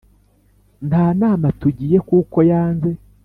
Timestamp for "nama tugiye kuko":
1.21-2.37